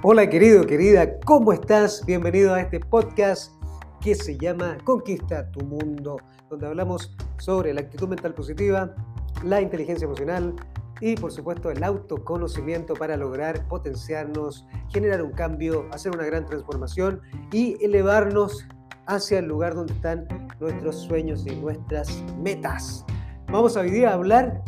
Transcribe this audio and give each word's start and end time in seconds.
Hola 0.00 0.30
querido, 0.30 0.64
querida, 0.64 1.18
¿cómo 1.24 1.52
estás? 1.52 2.06
Bienvenido 2.06 2.54
a 2.54 2.60
este 2.60 2.78
podcast 2.78 3.52
que 4.00 4.14
se 4.14 4.38
llama 4.38 4.78
Conquista 4.84 5.50
tu 5.50 5.66
Mundo, 5.66 6.18
donde 6.48 6.68
hablamos 6.68 7.16
sobre 7.38 7.74
la 7.74 7.80
actitud 7.80 8.06
mental 8.06 8.32
positiva, 8.32 8.94
la 9.42 9.60
inteligencia 9.60 10.04
emocional 10.04 10.54
y 11.00 11.16
por 11.16 11.32
supuesto 11.32 11.72
el 11.72 11.82
autoconocimiento 11.82 12.94
para 12.94 13.16
lograr 13.16 13.66
potenciarnos, 13.66 14.68
generar 14.90 15.20
un 15.20 15.32
cambio, 15.32 15.88
hacer 15.90 16.14
una 16.14 16.26
gran 16.26 16.46
transformación 16.46 17.20
y 17.50 17.76
elevarnos 17.84 18.68
hacia 19.06 19.40
el 19.40 19.46
lugar 19.46 19.74
donde 19.74 19.94
están 19.94 20.28
nuestros 20.60 20.94
sueños 20.94 21.44
y 21.44 21.56
nuestras 21.56 22.22
metas. 22.40 23.04
Vamos 23.50 23.76
a 23.76 23.80
hoy 23.80 23.90
día 23.90 24.10
a 24.10 24.14
hablar 24.14 24.62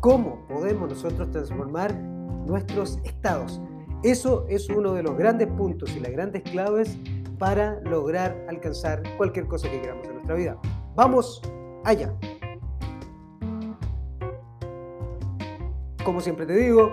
cómo 0.00 0.44
podemos 0.48 0.88
nosotros 0.88 1.30
transformar 1.30 1.94
nuestros 1.94 2.98
estados 3.04 3.60
eso 4.02 4.46
es 4.48 4.68
uno 4.68 4.94
de 4.94 5.02
los 5.02 5.16
grandes 5.16 5.48
puntos 5.48 5.94
y 5.96 6.00
las 6.00 6.10
grandes 6.12 6.42
claves 6.42 6.98
para 7.38 7.80
lograr 7.80 8.36
alcanzar 8.48 9.02
cualquier 9.16 9.46
cosa 9.46 9.70
que 9.70 9.80
queramos 9.80 10.06
en 10.06 10.14
nuestra 10.14 10.34
vida. 10.34 10.58
Vamos 10.94 11.40
allá. 11.84 12.12
Como 16.04 16.20
siempre 16.20 16.46
te 16.46 16.54
digo, 16.54 16.92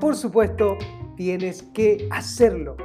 por 0.00 0.16
supuesto, 0.16 0.78
tienes 1.16 1.62
que 1.74 2.08
hacerlo. 2.10 2.76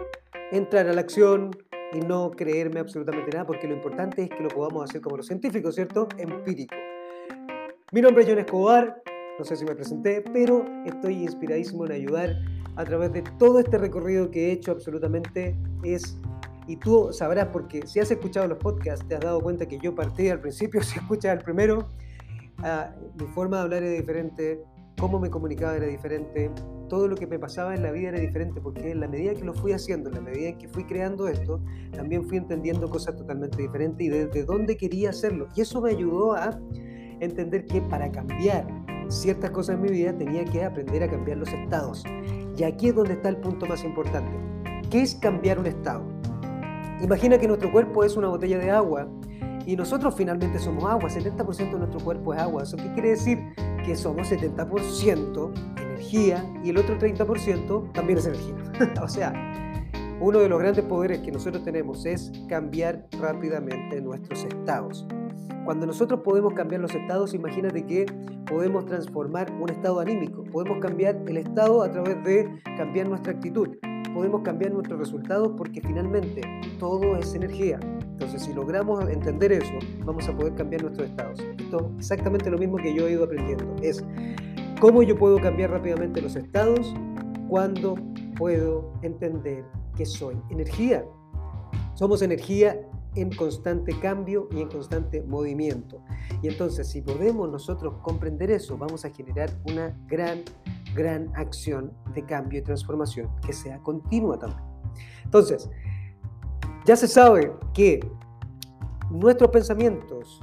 Entrar 0.51 0.87
a 0.87 0.93
la 0.93 1.01
acción 1.01 1.51
y 1.93 1.99
no 1.99 2.31
creerme 2.31 2.79
absolutamente 2.79 3.31
nada, 3.31 3.45
porque 3.45 3.67
lo 3.67 3.73
importante 3.73 4.23
es 4.23 4.29
que 4.29 4.43
lo 4.43 4.49
podamos 4.49 4.89
hacer 4.89 5.01
como 5.01 5.17
los 5.17 5.27
científicos, 5.27 5.75
¿cierto? 5.75 6.07
Empírico. 6.17 6.75
Mi 7.91 8.01
nombre 8.01 8.23
es 8.23 8.29
John 8.29 8.39
Escobar, 8.39 9.01
no 9.39 9.45
sé 9.45 9.55
si 9.55 9.63
me 9.63 9.73
presenté, 9.73 10.21
pero 10.33 10.65
estoy 10.85 11.23
inspiradísimo 11.23 11.85
en 11.85 11.93
ayudar 11.93 12.35
a 12.75 12.83
través 12.83 13.13
de 13.13 13.23
todo 13.39 13.59
este 13.59 13.77
recorrido 13.77 14.29
que 14.29 14.49
he 14.49 14.51
hecho 14.51 14.71
absolutamente 14.71 15.57
es, 15.83 16.17
y 16.67 16.75
tú 16.75 17.09
sabrás 17.13 17.47
porque 17.47 17.87
si 17.87 18.01
has 18.01 18.11
escuchado 18.11 18.49
los 18.49 18.57
podcasts 18.57 19.07
te 19.07 19.15
has 19.15 19.21
dado 19.21 19.41
cuenta 19.41 19.65
que 19.65 19.79
yo 19.79 19.95
partí 19.95 20.27
al 20.27 20.41
principio, 20.41 20.83
si 20.83 20.99
escuchas 20.99 21.37
el 21.37 21.43
primero, 21.43 21.87
ah, 22.59 22.93
mi 23.17 23.25
forma 23.27 23.57
de 23.57 23.63
hablar 23.63 23.83
era 23.83 23.97
diferente, 23.97 24.61
cómo 24.99 25.19
me 25.19 25.29
comunicaba 25.29 25.77
era 25.77 25.87
diferente, 25.87 26.51
todo 26.89 27.07
lo 27.07 27.15
que 27.15 27.25
me 27.25 27.39
pasaba 27.39 27.73
en 27.73 27.81
la 27.81 27.91
vida 27.91 28.09
era 28.09 28.19
diferente, 28.19 28.59
porque 28.59 28.91
en 28.91 28.99
la 28.99 29.07
medida 29.07 29.33
que 29.35 29.45
lo 29.45 29.53
fui 29.53 29.71
haciendo, 29.71 30.09
en 30.09 30.15
la 30.15 30.21
medida 30.21 30.49
en 30.49 30.57
que 30.57 30.67
fui 30.67 30.83
creando 30.83 31.29
esto, 31.29 31.61
también 31.93 32.27
fui 32.27 32.37
entendiendo 32.37 32.89
cosas 32.89 33.15
totalmente 33.15 33.61
diferentes 33.61 34.05
y 34.05 34.09
desde 34.09 34.43
dónde 34.43 34.75
quería 34.75 35.11
hacerlo. 35.11 35.47
Y 35.55 35.61
eso 35.61 35.79
me 35.79 35.91
ayudó 35.91 36.33
a 36.33 36.59
entender 37.21 37.65
que 37.65 37.81
para 37.81 38.11
cambiar 38.11 38.67
ciertas 39.09 39.51
cosas 39.51 39.75
en 39.75 39.81
mi 39.81 39.89
vida 39.89 40.13
tenía 40.13 40.45
que 40.45 40.63
aprender 40.63 41.03
a 41.03 41.09
cambiar 41.09 41.37
los 41.37 41.49
estados. 41.49 42.03
Y 42.55 42.63
aquí 42.63 42.89
es 42.89 42.95
donde 42.95 43.13
está 43.13 43.29
el 43.29 43.37
punto 43.37 43.65
más 43.65 43.83
importante. 43.83 44.31
¿Qué 44.89 45.01
es 45.01 45.15
cambiar 45.15 45.59
un 45.59 45.67
estado? 45.67 46.03
Imagina 47.01 47.37
que 47.37 47.47
nuestro 47.47 47.71
cuerpo 47.71 48.03
es 48.03 48.15
una 48.17 48.27
botella 48.27 48.57
de 48.57 48.71
agua 48.71 49.07
y 49.65 49.75
nosotros 49.75 50.15
finalmente 50.15 50.59
somos 50.59 50.83
agua. 50.83 51.09
70% 51.09 51.71
de 51.71 51.79
nuestro 51.79 51.99
cuerpo 51.99 52.33
es 52.33 52.39
agua. 52.39 52.63
¿Eso 52.63 52.77
qué 52.77 52.91
quiere 52.93 53.09
decir? 53.09 53.39
Que 53.85 53.95
somos 53.95 54.31
70% 54.31 55.51
energía 55.77 56.43
y 56.63 56.69
el 56.69 56.77
otro 56.77 56.97
30% 56.97 57.91
también 57.93 58.19
es 58.19 58.25
energía. 58.25 58.55
o 59.01 59.07
sea, 59.07 59.33
uno 60.19 60.39
de 60.39 60.49
los 60.49 60.59
grandes 60.59 60.83
poderes 60.85 61.19
que 61.19 61.31
nosotros 61.31 61.63
tenemos 61.63 62.05
es 62.05 62.31
cambiar 62.47 63.07
rápidamente 63.19 64.01
nuestros 64.01 64.43
estados. 64.43 65.07
Cuando 65.69 65.85
nosotros 65.85 66.21
podemos 66.21 66.55
cambiar 66.55 66.81
los 66.81 66.95
estados, 66.95 67.35
imagínate 67.35 67.85
que 67.85 68.07
podemos 68.47 68.87
transformar 68.87 69.51
un 69.51 69.69
estado 69.69 69.99
anímico, 69.99 70.43
podemos 70.45 70.79
cambiar 70.79 71.21
el 71.27 71.37
estado 71.37 71.83
a 71.83 71.91
través 71.91 72.23
de 72.23 72.59
cambiar 72.75 73.07
nuestra 73.07 73.33
actitud, 73.33 73.77
podemos 74.15 74.41
cambiar 74.41 74.73
nuestros 74.73 74.97
resultados 74.97 75.51
porque 75.55 75.79
finalmente 75.79 76.41
todo 76.79 77.15
es 77.17 77.35
energía. 77.35 77.79
Entonces, 77.83 78.41
si 78.41 78.53
logramos 78.55 79.07
entender 79.11 79.51
eso, 79.51 79.73
vamos 80.03 80.27
a 80.27 80.35
poder 80.35 80.55
cambiar 80.55 80.81
nuestros 80.81 81.07
estados. 81.07 81.39
Esto 81.39 81.91
es 81.99 82.05
exactamente 82.05 82.49
lo 82.49 82.57
mismo 82.57 82.77
que 82.77 82.91
yo 82.91 83.07
he 83.07 83.11
ido 83.11 83.25
aprendiendo. 83.25 83.75
Es 83.83 84.03
cómo 84.81 85.03
yo 85.03 85.15
puedo 85.15 85.39
cambiar 85.39 85.69
rápidamente 85.69 86.19
los 86.19 86.35
estados 86.35 86.95
cuando 87.47 87.93
puedo 88.39 88.91
entender 89.03 89.63
que 89.95 90.07
soy 90.07 90.35
energía. 90.49 91.05
Somos 91.93 92.23
energía 92.23 92.88
en 93.15 93.35
constante 93.35 93.97
cambio 93.99 94.47
y 94.51 94.61
en 94.61 94.69
constante 94.69 95.21
movimiento. 95.23 96.01
Y 96.41 96.47
entonces, 96.47 96.87
si 96.87 97.01
podemos 97.01 97.49
nosotros 97.49 97.95
comprender 98.01 98.51
eso, 98.51 98.77
vamos 98.77 99.05
a 99.05 99.09
generar 99.09 99.49
una 99.65 99.97
gran, 100.07 100.43
gran 100.95 101.31
acción 101.35 101.91
de 102.13 102.25
cambio 102.25 102.59
y 102.59 102.61
transformación 102.61 103.29
que 103.45 103.53
sea 103.53 103.79
continua 103.79 104.37
también. 104.37 104.63
Entonces, 105.23 105.69
ya 106.85 106.95
se 106.95 107.07
sabe 107.07 107.53
que 107.73 107.99
nuestros 109.09 109.49
pensamientos 109.51 110.41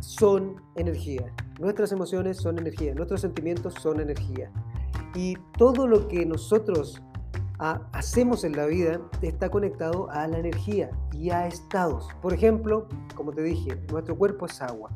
son 0.00 0.56
energía, 0.76 1.32
nuestras 1.58 1.92
emociones 1.92 2.36
son 2.36 2.58
energía, 2.58 2.94
nuestros 2.94 3.20
sentimientos 3.20 3.74
son 3.74 4.00
energía. 4.00 4.50
Y 5.14 5.36
todo 5.56 5.86
lo 5.86 6.06
que 6.06 6.24
nosotros 6.24 7.02
hacemos 7.58 8.44
en 8.44 8.56
la 8.56 8.66
vida 8.66 9.00
está 9.22 9.50
conectado 9.50 10.10
a 10.10 10.26
la 10.28 10.38
energía 10.38 10.90
y 11.12 11.30
a 11.30 11.46
estados. 11.46 12.08
Por 12.22 12.32
ejemplo, 12.32 12.88
como 13.14 13.32
te 13.32 13.42
dije, 13.42 13.80
nuestro 13.90 14.16
cuerpo 14.16 14.46
es 14.46 14.60
agua 14.62 14.90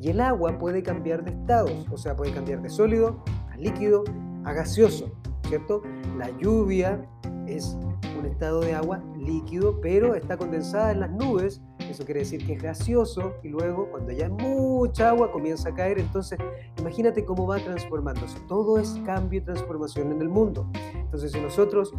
y 0.00 0.10
el 0.10 0.20
agua 0.20 0.58
puede 0.58 0.82
cambiar 0.82 1.24
de 1.24 1.30
estados, 1.30 1.86
o 1.90 1.96
sea, 1.96 2.16
puede 2.16 2.32
cambiar 2.32 2.62
de 2.62 2.68
sólido 2.68 3.22
a 3.50 3.56
líquido 3.56 4.04
a 4.44 4.52
gaseoso, 4.52 5.12
¿cierto? 5.48 5.82
La 6.16 6.30
lluvia 6.38 7.04
es 7.46 7.76
un 8.18 8.26
estado 8.26 8.60
de 8.60 8.74
agua 8.74 9.00
líquido, 9.16 9.80
pero 9.80 10.14
está 10.14 10.36
condensada 10.36 10.92
en 10.92 11.00
las 11.00 11.10
nubes 11.10 11.60
eso 11.90 12.04
quiere 12.04 12.20
decir 12.20 12.44
que 12.46 12.52
es 12.52 12.62
gaseoso 12.62 13.34
y 13.42 13.48
luego 13.48 13.90
cuando 13.90 14.12
ya 14.12 14.28
mucha 14.28 15.10
agua 15.10 15.32
comienza 15.32 15.70
a 15.70 15.74
caer. 15.74 15.98
Entonces 15.98 16.38
imagínate 16.78 17.24
cómo 17.24 17.46
va 17.46 17.58
transformándose. 17.58 18.38
Todo 18.46 18.78
es 18.78 19.00
cambio 19.06 19.40
y 19.40 19.42
transformación 19.42 20.12
en 20.12 20.20
el 20.20 20.28
mundo. 20.28 20.70
Entonces 21.08 21.32
si 21.32 21.40
nosotros 21.40 21.94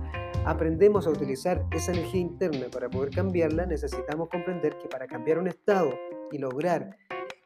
aprendemos 0.46 1.08
a 1.08 1.10
utilizar 1.10 1.66
esa 1.72 1.92
energía 1.94 2.22
interna 2.22 2.68
para 2.72 2.92
poder 2.92 3.10
cambiarla, 3.10 3.66
necesitamos 3.66 4.30
comprender 4.30 4.78
que 4.78 4.88
para 4.88 5.08
cambiar 5.08 5.40
un 5.40 5.48
estado 5.48 5.90
y 6.32 6.38
lograr 6.38 6.96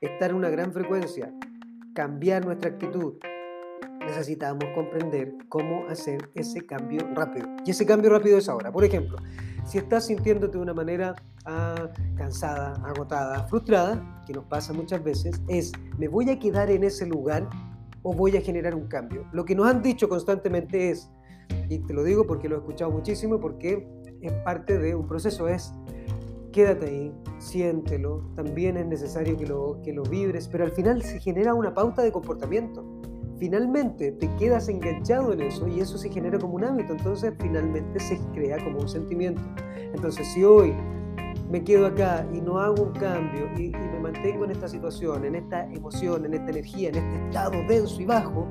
estar 0.01 0.31
en 0.31 0.35
una 0.35 0.49
gran 0.49 0.73
frecuencia, 0.73 1.33
cambiar 1.95 2.45
nuestra 2.45 2.71
actitud, 2.71 3.13
necesitamos 4.05 4.65
comprender 4.75 5.35
cómo 5.47 5.87
hacer 5.87 6.29
ese 6.35 6.65
cambio 6.65 7.07
rápido. 7.15 7.47
Y 7.65 7.71
ese 7.71 7.85
cambio 7.85 8.09
rápido 8.09 8.37
es 8.37 8.49
ahora. 8.49 8.69
Por 8.69 8.83
ejemplo, 8.83 9.17
si 9.65 9.77
estás 9.77 10.07
sintiéndote 10.07 10.57
de 10.57 10.63
una 10.63 10.73
manera 10.73 11.15
ah, 11.45 11.89
cansada, 12.17 12.73
agotada, 12.85 13.47
frustrada, 13.47 14.21
que 14.25 14.33
nos 14.33 14.43
pasa 14.45 14.73
muchas 14.73 15.01
veces, 15.01 15.41
es, 15.47 15.71
¿me 15.97 16.09
voy 16.09 16.29
a 16.29 16.37
quedar 16.37 16.69
en 16.69 16.83
ese 16.83 17.07
lugar 17.07 17.47
o 18.01 18.13
voy 18.13 18.35
a 18.35 18.41
generar 18.41 18.75
un 18.75 18.87
cambio? 18.87 19.25
Lo 19.31 19.45
que 19.45 19.55
nos 19.55 19.67
han 19.67 19.81
dicho 19.81 20.09
constantemente 20.09 20.89
es, 20.89 21.09
y 21.69 21.79
te 21.79 21.93
lo 21.93 22.03
digo 22.03 22.25
porque 22.25 22.49
lo 22.49 22.55
he 22.55 22.59
escuchado 22.59 22.91
muchísimo, 22.91 23.39
porque 23.39 23.87
es 24.21 24.33
parte 24.43 24.77
de 24.77 24.95
un 24.95 25.07
proceso, 25.07 25.47
es, 25.47 25.73
quédate 26.51 26.85
ahí, 26.85 27.13
siéntelo, 27.39 28.29
también 28.35 28.77
es 28.77 28.85
necesario 28.85 29.37
que 29.37 29.47
lo, 29.47 29.79
que 29.83 29.93
lo 29.93 30.03
vibres, 30.03 30.47
pero 30.47 30.63
al 30.63 30.71
final 30.71 31.01
se 31.01 31.19
genera 31.19 31.53
una 31.53 31.73
pauta 31.73 32.01
de 32.01 32.11
comportamiento 32.11 32.83
finalmente 33.43 34.13
te 34.13 34.33
quedas 34.37 34.69
enganchado 34.69 35.33
en 35.33 35.41
eso 35.41 35.67
y 35.67 35.81
eso 35.81 35.97
se 35.97 36.09
genera 36.09 36.39
como 36.39 36.53
un 36.55 36.63
hábito, 36.63 36.93
entonces 36.93 37.33
finalmente 37.41 37.99
se 37.99 38.17
crea 38.33 38.63
como 38.63 38.79
un 38.79 38.87
sentimiento. 38.87 39.41
Entonces 39.93 40.25
si 40.33 40.45
hoy 40.45 40.73
me 41.51 41.61
quedo 41.61 41.87
acá 41.87 42.25
y 42.33 42.39
no 42.39 42.57
hago 42.59 42.83
un 42.83 42.93
cambio 42.93 43.49
y, 43.57 43.69
me 43.69 43.99
mantengo 43.99 44.45
en 44.45 44.51
esta 44.51 44.69
situación, 44.69 45.25
en 45.25 45.35
esta 45.35 45.65
emoción, 45.73 46.25
en 46.25 46.35
esta 46.35 46.51
energía, 46.51 46.87
en 46.87 46.95
este 46.95 47.25
estado 47.27 47.51
denso 47.67 48.01
y 48.01 48.05
bajo, 48.05 48.47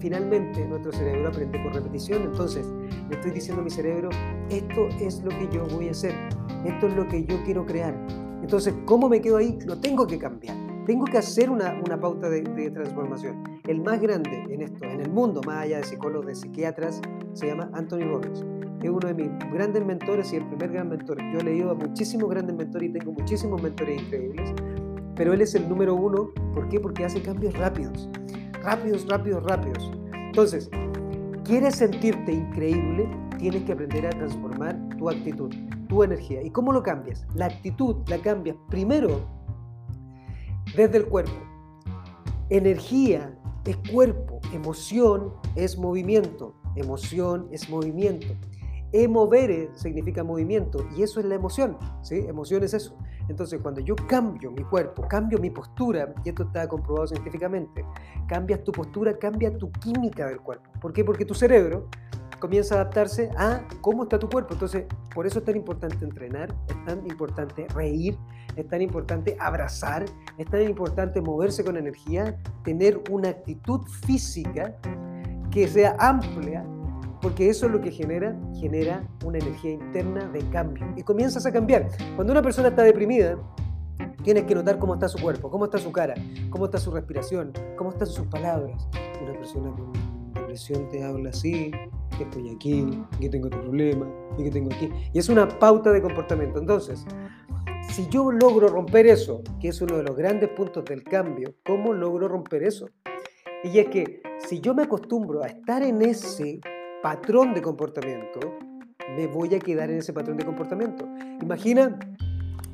finalmente 0.00 0.66
nuestro 0.66 0.92
cerebro 0.92 1.28
aprende 1.28 1.58
por 1.60 1.74
repetición. 1.74 2.22
Entonces 2.22 2.66
le 3.08 3.14
estoy 3.14 3.30
diciendo 3.32 3.62
a 3.62 3.64
mi 3.64 3.70
cerebro, 3.70 4.10
esto 4.50 4.88
es 5.00 5.22
lo 5.22 5.30
que 5.30 5.48
yo 5.52 5.66
voy 5.68 5.88
a 5.88 5.90
hacer, 5.92 6.14
esto 6.64 6.86
es 6.86 6.96
lo 6.96 7.06
que 7.08 7.24
yo 7.24 7.42
quiero 7.44 7.64
crear. 7.64 7.94
Entonces, 8.42 8.74
¿cómo 8.84 9.08
me 9.08 9.20
quedo 9.20 9.38
ahí? 9.38 9.58
Lo 9.66 9.78
tengo 9.80 10.06
que 10.06 10.18
cambiar. 10.18 10.56
Tengo 10.86 11.04
que 11.04 11.18
hacer 11.18 11.50
una, 11.50 11.80
una 11.84 11.98
pauta 11.98 12.30
de, 12.30 12.42
transformación. 12.70 13.42
El 13.66 13.80
más 13.80 14.00
grande 14.00 14.44
en 14.48 14.62
esto, 14.62 14.84
en 14.84 15.00
el 15.00 15.10
mundo, 15.10 15.40
más 15.44 15.64
allá 15.64 15.78
de 15.78 15.82
psicólogos, 15.82 16.26
de 16.26 16.34
psiquiatras, 16.36 17.00
se 17.32 17.48
llama 17.48 17.68
Anthony 17.72 18.04
Robbins. 18.04 18.44
Es 18.80 18.90
uno 18.90 19.08
de 19.08 19.14
mis 19.14 19.28
grandes 19.52 19.84
mentores 19.84 20.32
y 20.32 20.36
el 20.36 20.46
primer 20.46 20.70
gran 20.70 20.88
mentor. 20.90 21.18
Yo 21.32 21.40
he 21.40 21.42
leído 21.42 21.72
a 21.72 21.74
muchísimos 21.74 22.30
grandes 22.30 22.54
mentores 22.54 22.88
y 22.88 22.92
tengo 22.92 23.10
muchísimos 23.10 23.60
mentores 23.60 24.00
increíbles, 24.00 24.54
pero 25.16 25.32
él 25.32 25.40
es 25.40 25.56
el 25.56 25.68
número 25.68 25.96
uno. 25.96 26.30
¿Por 26.54 26.68
qué? 26.68 26.78
Porque 26.78 27.04
hace 27.04 27.20
cambios 27.20 27.54
rápidos. 27.54 28.08
Rápidos, 28.66 29.06
rápidos, 29.06 29.44
rápidos. 29.44 29.92
Entonces, 30.12 30.68
¿quieres 31.44 31.76
sentirte 31.76 32.32
increíble? 32.32 33.08
Tienes 33.38 33.62
que 33.62 33.70
aprender 33.70 34.04
a 34.08 34.10
transformar 34.10 34.76
tu 34.98 35.08
actitud, 35.08 35.54
tu 35.88 36.02
energía. 36.02 36.42
¿Y 36.42 36.50
cómo 36.50 36.72
lo 36.72 36.82
cambias? 36.82 37.24
La 37.36 37.46
actitud 37.46 37.98
la 38.08 38.18
cambias 38.18 38.56
primero 38.68 39.20
desde 40.76 40.96
el 40.98 41.06
cuerpo. 41.06 41.30
Energía 42.50 43.38
es 43.64 43.76
cuerpo, 43.92 44.40
emoción 44.52 45.32
es 45.54 45.78
movimiento, 45.78 46.52
emoción 46.74 47.46
es 47.52 47.70
movimiento. 47.70 48.34
Emovere 48.92 49.70
significa 49.74 50.22
movimiento 50.22 50.86
y 50.96 51.02
eso 51.02 51.20
es 51.20 51.26
la 51.26 51.34
emoción, 51.34 51.76
¿sí? 52.02 52.24
Emoción 52.28 52.62
es 52.62 52.74
eso. 52.74 52.96
Entonces, 53.28 53.60
cuando 53.60 53.80
yo 53.80 53.96
cambio 53.96 54.50
mi 54.52 54.62
cuerpo, 54.62 55.06
cambio 55.08 55.38
mi 55.38 55.50
postura, 55.50 56.14
y 56.24 56.28
esto 56.28 56.44
está 56.44 56.68
comprobado 56.68 57.08
científicamente, 57.08 57.84
cambias 58.28 58.62
tu 58.62 58.72
postura, 58.72 59.18
cambia 59.18 59.56
tu 59.56 59.70
química 59.72 60.26
del 60.26 60.40
cuerpo. 60.40 60.70
¿Por 60.80 60.92
qué? 60.92 61.04
Porque 61.04 61.24
tu 61.24 61.34
cerebro 61.34 61.88
comienza 62.38 62.74
a 62.76 62.80
adaptarse 62.80 63.30
a 63.36 63.66
cómo 63.80 64.04
está 64.04 64.18
tu 64.18 64.28
cuerpo. 64.28 64.54
Entonces, 64.54 64.84
por 65.14 65.26
eso 65.26 65.40
es 65.40 65.44
tan 65.44 65.56
importante 65.56 66.04
entrenar, 66.04 66.54
es 66.68 66.84
tan 66.84 67.06
importante 67.06 67.66
reír, 67.74 68.16
es 68.56 68.68
tan 68.68 68.82
importante 68.82 69.36
abrazar, 69.40 70.04
es 70.38 70.46
tan 70.46 70.62
importante 70.62 71.20
moverse 71.20 71.64
con 71.64 71.76
energía, 71.76 72.38
tener 72.62 73.02
una 73.10 73.30
actitud 73.30 73.80
física 74.06 74.76
que 75.50 75.66
sea 75.68 75.96
amplia, 75.98 76.64
porque 77.26 77.50
eso 77.50 77.66
es 77.66 77.72
lo 77.72 77.80
que 77.80 77.90
genera, 77.90 78.38
genera 78.54 79.04
una 79.24 79.38
energía 79.38 79.72
interna 79.72 80.28
de 80.28 80.48
cambio. 80.50 80.86
Y 80.96 81.02
comienzas 81.02 81.44
a 81.44 81.50
cambiar. 81.50 81.88
Cuando 82.14 82.32
una 82.32 82.40
persona 82.40 82.68
está 82.68 82.84
deprimida, 82.84 83.36
tienes 84.22 84.44
que 84.44 84.54
notar 84.54 84.78
cómo 84.78 84.94
está 84.94 85.08
su 85.08 85.20
cuerpo, 85.20 85.50
cómo 85.50 85.64
está 85.64 85.76
su 85.78 85.90
cara, 85.90 86.14
cómo 86.50 86.66
está 86.66 86.78
su 86.78 86.92
respiración, 86.92 87.52
cómo 87.76 87.90
están 87.90 88.06
sus 88.06 88.28
palabras. 88.28 88.88
Una 89.20 89.32
persona 89.32 89.74
con 89.74 89.92
depresión 90.34 90.88
te 90.88 91.02
habla 91.02 91.30
así, 91.30 91.72
que 92.16 92.22
estoy 92.22 92.48
aquí, 92.48 93.02
que 93.20 93.28
tengo 93.28 93.48
este 93.48 93.58
problema, 93.58 94.06
y 94.38 94.44
que 94.44 94.50
tengo 94.52 94.72
aquí. 94.72 94.88
Y 95.12 95.18
es 95.18 95.28
una 95.28 95.48
pauta 95.48 95.90
de 95.90 96.00
comportamiento. 96.00 96.60
Entonces, 96.60 97.04
si 97.90 98.06
yo 98.08 98.30
logro 98.30 98.68
romper 98.68 99.08
eso, 99.08 99.42
que 99.60 99.66
es 99.66 99.82
uno 99.82 99.96
de 99.96 100.04
los 100.04 100.16
grandes 100.16 100.50
puntos 100.50 100.84
del 100.84 101.02
cambio, 101.02 101.56
¿cómo 101.66 101.92
logro 101.92 102.28
romper 102.28 102.62
eso? 102.62 102.86
Y 103.64 103.80
es 103.80 103.88
que 103.88 104.22
si 104.38 104.60
yo 104.60 104.76
me 104.76 104.84
acostumbro 104.84 105.42
a 105.42 105.48
estar 105.48 105.82
en 105.82 106.02
ese 106.02 106.60
patrón 107.06 107.54
de 107.54 107.62
comportamiento, 107.62 108.40
me 109.14 109.28
voy 109.28 109.54
a 109.54 109.60
quedar 109.60 109.88
en 109.92 109.98
ese 109.98 110.12
patrón 110.12 110.36
de 110.36 110.44
comportamiento. 110.44 111.06
Imagina 111.40 111.96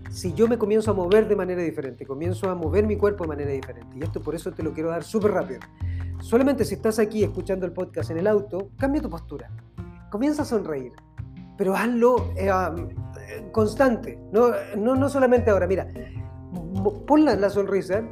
si 0.08 0.32
yo 0.32 0.48
me 0.48 0.56
comienzo 0.56 0.90
a 0.90 0.94
mover 0.94 1.28
de 1.28 1.36
manera 1.36 1.60
diferente, 1.60 2.06
comienzo 2.06 2.48
a 2.48 2.54
mover 2.54 2.86
mi 2.86 2.96
cuerpo 2.96 3.24
de 3.24 3.28
manera 3.28 3.50
diferente. 3.50 3.94
Y 3.94 4.02
esto 4.02 4.22
por 4.22 4.34
eso 4.34 4.50
te 4.50 4.62
lo 4.62 4.72
quiero 4.72 4.88
dar 4.88 5.04
súper 5.04 5.32
rápido. 5.32 5.60
Solamente 6.22 6.64
si 6.64 6.76
estás 6.76 6.98
aquí 6.98 7.22
escuchando 7.22 7.66
el 7.66 7.72
podcast 7.72 8.10
en 8.10 8.16
el 8.16 8.26
auto, 8.26 8.70
cambia 8.78 9.02
tu 9.02 9.10
postura. 9.10 9.50
Comienza 10.10 10.40
a 10.40 10.44
sonreír, 10.46 10.92
pero 11.58 11.76
hazlo 11.76 12.32
eh, 12.34 12.48
constante, 13.52 14.18
no, 14.32 14.48
no, 14.78 14.94
no, 14.94 15.10
solamente 15.10 15.50
ahora. 15.50 15.66
Mira, 15.66 15.88
pon 17.06 17.26
la, 17.26 17.36
la 17.36 17.50
sonrisa, 17.50 18.02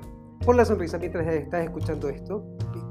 pon 0.44 0.58
la 0.58 0.66
sonrisa 0.66 0.98
mientras 0.98 1.26
estás 1.28 1.64
escuchando 1.64 2.10
esto, 2.10 2.44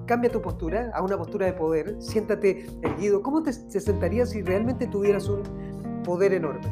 cambia 0.10 0.32
tu 0.32 0.42
postura 0.42 0.90
a 0.96 1.04
una 1.04 1.16
postura 1.20 1.46
de 1.46 1.54
poder, 1.54 1.96
siéntate 2.00 2.66
erguido. 2.82 3.22
¿Cómo 3.22 3.44
te, 3.44 3.54
te 3.54 3.80
sentarías 3.80 4.32
si 4.32 4.42
realmente 4.42 4.88
tuvieras 4.88 5.30
un 5.30 5.44
poder 6.04 6.34
enorme? 6.34 6.66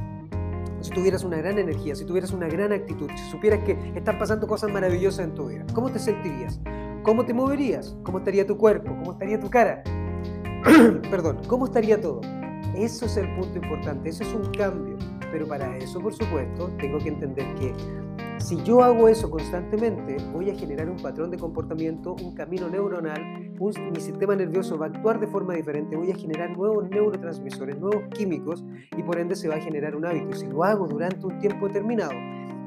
Si 0.81 0.89
tuvieras 0.89 1.23
una 1.23 1.37
gran 1.37 1.59
energía, 1.59 1.93
si 1.93 2.03
tuvieras 2.03 2.31
una 2.31 2.47
gran 2.47 2.73
actitud, 2.73 3.07
si 3.15 3.29
supieras 3.29 3.63
que 3.63 3.77
están 3.95 4.17
pasando 4.17 4.47
cosas 4.47 4.71
maravillosas 4.71 5.25
en 5.25 5.35
tu 5.35 5.49
vida, 5.49 5.67
¿cómo 5.75 5.91
te 5.91 5.99
sentirías? 5.99 6.59
¿Cómo 7.03 7.25
te 7.25 7.33
moverías? 7.35 7.95
¿Cómo 8.01 8.17
estaría 8.17 8.47
tu 8.47 8.57
cuerpo? 8.57 8.95
¿Cómo 8.97 9.11
estaría 9.11 9.39
tu 9.39 9.51
cara? 9.51 9.83
Perdón, 11.11 11.37
¿cómo 11.47 11.65
estaría 11.65 12.01
todo? 12.01 12.21
Eso 12.75 13.05
es 13.05 13.17
el 13.17 13.31
punto 13.35 13.55
importante, 13.59 14.09
eso 14.09 14.23
es 14.23 14.33
un 14.33 14.51
cambio. 14.51 14.97
Pero 15.31 15.47
para 15.47 15.77
eso, 15.77 15.99
por 15.99 16.15
supuesto, 16.15 16.71
tengo 16.79 16.97
que 16.97 17.09
entender 17.09 17.53
que 17.53 17.71
si 18.39 18.61
yo 18.63 18.83
hago 18.83 19.07
eso 19.07 19.29
constantemente, 19.29 20.17
voy 20.31 20.49
a 20.49 20.55
generar 20.55 20.89
un 20.89 20.97
patrón 20.97 21.31
de 21.31 21.37
comportamiento, 21.37 22.15
un 22.21 22.33
camino 22.35 22.69
neuronal, 22.69 23.51
mi 23.59 23.99
sistema 23.99 24.35
nervioso 24.35 24.77
va 24.77 24.85
a 24.85 24.89
actuar 24.89 25.19
de 25.19 25.27
forma 25.27 25.55
diferente, 25.55 25.95
voy 25.95 26.11
a 26.11 26.15
generar 26.15 26.55
nuevos 26.55 26.87
neurotransmisores, 26.89 27.77
nuevos 27.79 28.03
químicos 28.13 28.63
y 28.95 29.01
por 29.01 29.19
ende 29.19 29.35
se 29.35 29.47
va 29.47 29.55
a 29.55 29.59
generar 29.59 29.95
un 29.95 30.05
hábito. 30.05 30.35
Si 30.35 30.45
lo 30.47 30.63
hago 30.63 30.87
durante 30.87 31.25
un 31.25 31.39
tiempo 31.39 31.67
determinado, 31.67 32.13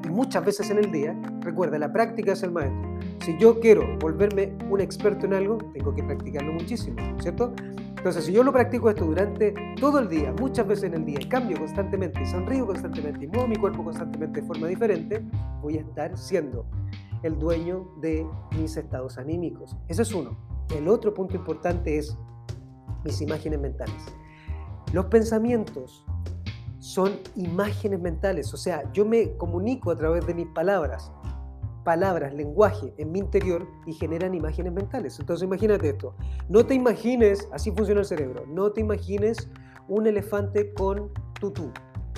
muchas 0.09 0.45
veces 0.45 0.69
en 0.69 0.77
el 0.77 0.91
día, 0.91 1.15
recuerda, 1.41 1.77
la 1.77 1.91
práctica 1.91 2.33
es 2.33 2.43
el 2.43 2.51
maestro. 2.51 2.99
Si 3.23 3.37
yo 3.37 3.59
quiero 3.59 3.97
volverme 3.99 4.53
un 4.69 4.81
experto 4.81 5.25
en 5.25 5.33
algo, 5.33 5.57
tengo 5.73 5.93
que 5.93 6.03
practicarlo 6.03 6.53
muchísimo, 6.53 6.97
¿cierto? 7.21 7.53
Entonces, 7.97 8.25
si 8.25 8.33
yo 8.33 8.43
lo 8.43 8.51
practico 8.51 8.89
esto 8.89 9.05
durante 9.05 9.53
todo 9.79 9.99
el 9.99 10.09
día, 10.09 10.33
muchas 10.39 10.67
veces 10.67 10.85
en 10.85 10.95
el 10.95 11.05
día, 11.05 11.19
cambio 11.29 11.59
constantemente, 11.59 12.21
y 12.21 12.25
sonrío 12.25 12.65
constantemente, 12.65 13.25
y 13.25 13.27
muevo 13.27 13.47
mi 13.47 13.57
cuerpo 13.57 13.83
constantemente 13.83 14.41
de 14.41 14.47
forma 14.47 14.67
diferente, 14.67 15.23
voy 15.61 15.77
a 15.77 15.81
estar 15.81 16.17
siendo 16.17 16.65
el 17.21 17.37
dueño 17.37 17.87
de 18.01 18.25
mis 18.57 18.75
estados 18.75 19.19
anímicos. 19.19 19.77
Ese 19.87 20.01
es 20.01 20.13
uno. 20.13 20.35
El 20.75 20.87
otro 20.87 21.13
punto 21.13 21.35
importante 21.35 21.97
es 21.97 22.17
mis 23.03 23.21
imágenes 23.21 23.59
mentales. 23.59 24.03
Los 24.93 25.05
pensamientos 25.05 26.05
son 26.81 27.19
imágenes 27.35 28.01
mentales, 28.01 28.51
o 28.55 28.57
sea, 28.57 28.91
yo 28.91 29.05
me 29.05 29.37
comunico 29.37 29.91
a 29.91 29.95
través 29.95 30.25
de 30.25 30.33
mis 30.33 30.47
palabras, 30.47 31.11
palabras, 31.83 32.33
lenguaje 32.33 32.91
en 32.97 33.11
mi 33.11 33.19
interior 33.19 33.67
y 33.85 33.93
generan 33.93 34.33
imágenes 34.33 34.73
mentales. 34.73 35.19
Entonces 35.19 35.45
imagínate 35.45 35.89
esto, 35.89 36.15
no 36.49 36.65
te 36.65 36.73
imagines, 36.73 37.47
así 37.51 37.71
funciona 37.71 38.01
el 38.01 38.07
cerebro, 38.07 38.45
no 38.47 38.71
te 38.71 38.81
imagines 38.81 39.47
un 39.87 40.07
elefante 40.07 40.73
con 40.73 41.11
tutú. 41.39 41.71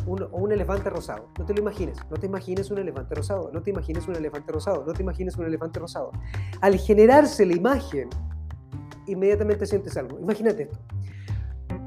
Un, 0.05 0.21
o 0.23 0.37
un 0.37 0.51
elefante 0.51 0.89
rosado, 0.89 1.29
no 1.39 1.45
te 1.45 1.53
lo 1.53 1.61
imagines, 1.61 1.97
no 2.09 2.17
te 2.17 2.25
imagines 2.25 2.69
un 2.69 2.77
elefante 2.77 3.15
rosado, 3.15 3.49
no 3.53 3.61
te 3.61 3.69
imagines 3.69 4.05
un 4.05 4.15
elefante 4.15 4.51
rosado, 4.51 4.83
no 4.85 4.91
te 4.91 5.01
imagines 5.01 5.37
un 5.37 5.45
elefante 5.45 5.79
rosado. 5.79 6.11
Al 6.59 6.77
generarse 6.77 7.45
la 7.45 7.53
imagen, 7.53 8.09
inmediatamente 9.07 9.65
sientes 9.65 9.95
algo. 9.95 10.19
Imagínate 10.19 10.63
esto. 10.63 10.79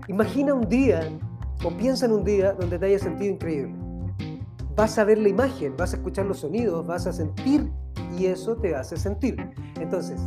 Imagina 0.09 0.55
un 0.55 0.67
día 0.67 1.11
o 1.65 1.71
piensa 1.77 2.07
en 2.07 2.13
un 2.13 2.25
día 2.25 2.53
donde 2.53 2.79
te 2.79 2.87
hayas 2.87 3.03
sentido 3.03 3.33
increíble. 3.35 3.75
Vas 4.75 4.99
a 4.99 5.05
ver 5.05 5.19
la 5.19 5.29
imagen, 5.29 5.77
vas 5.77 5.95
a 5.95 5.97
escuchar 5.97 6.27
los 6.27 6.41
sonidos, 6.41 6.87
vas 6.87 7.07
a 7.07 7.13
sentir 7.13 7.71
y 8.19 8.27
eso 8.27 8.57
te 8.57 8.75
hace 8.75 8.97
sentir. 8.97 9.37
Entonces, 9.81 10.21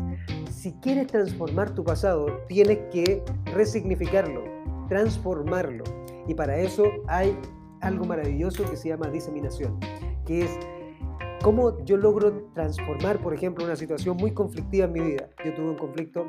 si 0.49 0.73
quieres 0.73 1.07
transformar 1.07 1.73
tu 1.73 1.83
pasado, 1.83 2.27
tienes 2.47 2.79
que 2.91 3.23
resignificarlo, 3.53 4.43
transformarlo. 4.87 5.83
Y 6.27 6.33
para 6.33 6.57
eso 6.57 6.83
hay 7.07 7.37
algo 7.81 8.05
maravilloso 8.05 8.69
que 8.69 8.75
se 8.75 8.89
llama 8.89 9.07
diseminación, 9.07 9.79
que 10.25 10.43
es 10.43 10.51
cómo 11.41 11.83
yo 11.85 11.97
logro 11.97 12.49
transformar, 12.53 13.19
por 13.21 13.33
ejemplo, 13.33 13.63
una 13.63 13.75
situación 13.75 14.17
muy 14.17 14.33
conflictiva 14.33 14.85
en 14.85 14.91
mi 14.91 14.99
vida. 14.99 15.29
Yo 15.45 15.53
tuve 15.53 15.69
un 15.69 15.77
conflicto 15.77 16.25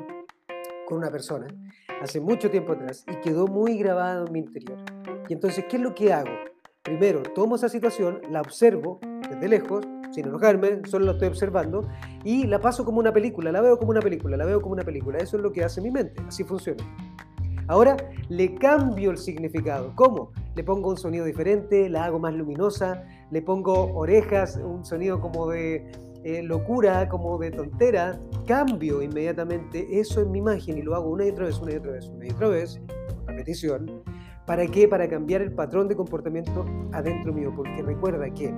con 0.87 0.99
una 0.99 1.09
persona 1.09 1.47
hace 2.01 2.19
mucho 2.19 2.49
tiempo 2.49 2.73
atrás 2.73 3.05
y 3.07 3.15
quedó 3.21 3.47
muy 3.47 3.77
grabado 3.77 4.27
en 4.27 4.33
mi 4.33 4.39
interior. 4.39 4.79
Y 5.31 5.33
entonces, 5.33 5.63
¿qué 5.69 5.77
es 5.77 5.81
lo 5.81 5.95
que 5.95 6.11
hago? 6.11 6.29
Primero, 6.83 7.23
tomo 7.23 7.55
esa 7.55 7.69
situación, 7.69 8.19
la 8.29 8.41
observo 8.41 8.99
desde 9.29 9.47
lejos, 9.47 9.87
sin 10.11 10.27
enojarme, 10.27 10.81
solo 10.85 11.05
la 11.05 11.13
estoy 11.13 11.29
observando, 11.29 11.87
y 12.25 12.47
la 12.47 12.59
paso 12.59 12.83
como 12.83 12.99
una 12.99 13.13
película, 13.13 13.49
la 13.49 13.61
veo 13.61 13.79
como 13.79 13.91
una 13.91 14.01
película, 14.01 14.35
la 14.35 14.43
veo 14.43 14.59
como 14.59 14.73
una 14.73 14.83
película. 14.83 15.19
Eso 15.19 15.37
es 15.37 15.43
lo 15.43 15.53
que 15.53 15.63
hace 15.63 15.79
mi 15.79 15.89
mente, 15.89 16.21
así 16.27 16.43
funciona. 16.43 16.83
Ahora 17.69 17.95
le 18.27 18.55
cambio 18.55 19.09
el 19.09 19.17
significado. 19.17 19.93
¿Cómo? 19.95 20.33
Le 20.53 20.65
pongo 20.65 20.89
un 20.89 20.97
sonido 20.97 21.23
diferente, 21.23 21.87
la 21.87 22.03
hago 22.03 22.19
más 22.19 22.33
luminosa, 22.33 23.01
le 23.31 23.41
pongo 23.41 23.93
orejas, 23.93 24.57
un 24.57 24.83
sonido 24.83 25.21
como 25.21 25.47
de 25.47 25.93
eh, 26.25 26.43
locura, 26.43 27.07
como 27.07 27.37
de 27.37 27.51
tontera, 27.51 28.19
cambio 28.45 29.01
inmediatamente 29.01 29.87
eso 29.97 30.19
en 30.19 30.31
mi 30.31 30.39
imagen 30.39 30.77
y 30.77 30.81
lo 30.81 30.93
hago 30.93 31.09
una 31.09 31.25
y 31.25 31.29
otra 31.29 31.45
vez, 31.45 31.57
una 31.61 31.71
y 31.71 31.77
otra 31.77 31.93
vez, 31.93 32.09
una 32.09 32.27
y 32.27 32.31
otra 32.31 32.49
vez, 32.49 32.81
repetición. 33.27 34.03
¿Para 34.45 34.65
qué? 34.67 34.87
Para 34.87 35.07
cambiar 35.07 35.41
el 35.41 35.53
patrón 35.53 35.87
de 35.87 35.95
comportamiento 35.95 36.65
adentro 36.91 37.33
mío, 37.33 37.53
porque 37.55 37.81
recuerda 37.83 38.29
que 38.33 38.53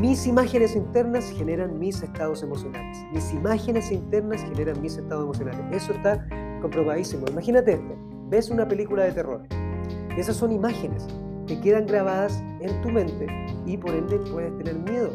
mis 0.00 0.26
imágenes 0.26 0.74
internas 0.74 1.30
generan 1.30 1.78
mis 1.78 2.02
estados 2.02 2.42
emocionales. 2.42 2.98
Mis 3.12 3.32
imágenes 3.32 3.92
internas 3.92 4.42
generan 4.42 4.80
mis 4.82 4.96
estados 4.96 5.24
emocionales. 5.24 5.60
Eso 5.70 5.92
está 5.92 6.26
comprobadísimo. 6.60 7.26
Imagínate. 7.30 7.80
Ves 8.28 8.50
una 8.50 8.66
película 8.66 9.04
de 9.04 9.12
terror. 9.12 9.46
Esas 10.16 10.36
son 10.36 10.50
imágenes 10.50 11.06
que 11.46 11.60
quedan 11.60 11.86
grabadas 11.86 12.42
en 12.60 12.80
tu 12.80 12.88
mente 12.90 13.26
y 13.66 13.76
por 13.76 13.94
ende 13.94 14.18
puedes 14.30 14.56
tener 14.56 14.74
miedo. 14.74 15.10